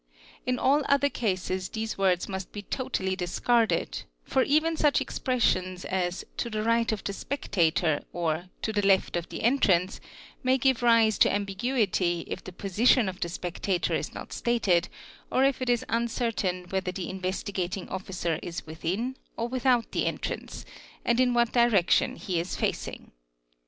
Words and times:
In 0.47 0.57
all 0.57 0.81
other 0.89 1.09
cases 1.11 1.69
these" 1.69 1.95
words 1.99 2.27
must 2.27 2.51
be 2.51 2.63
totally 2.63 3.15
discarded, 3.15 4.01
for 4.23 4.41
even 4.41 4.75
such 4.75 4.99
expressions 4.99 5.85
as 5.85 6.25
"to 6.37 6.49
the— 6.49 6.63
right 6.63 6.91
of 6.91 7.03
the 7.03 7.13
spectator" 7.13 8.01
or 8.11 8.45
"to 8.63 8.73
the 8.73 8.83
left 8.83 9.15
of 9.15 9.29
the 9.29 9.43
entrance" 9.43 10.01
may 10.41 10.57
give 10.57 10.81
rise 10.81 11.19
to 11.19 11.31
ambiguity 11.31 12.23
if 12.25 12.43
the 12.43 12.51
position 12.51 13.07
of 13.07 13.19
the 13.19 13.29
spectator 13.29 13.93
is 13.93 14.11
not 14.11 14.33
stated 14.33 14.89
or 15.31 15.45
if 15.45 15.61
it 15.61 15.69
is 15.69 15.85
uncertain 15.87 16.65
whether 16.71 16.91
the 16.91 17.07
Investigating 17.07 17.87
Officer 17.87 18.39
is 18.41 18.65
within 18.65 19.17
or 19.37 19.47
without 19.47 19.91
the 19.91 20.07
entrance, 20.07 20.65
and 21.05 21.19
in 21.19 21.35
what 21.35 21.51
direction 21.53 22.15
he 22.15 22.39
is 22.39 22.55
facing. 22.55 23.11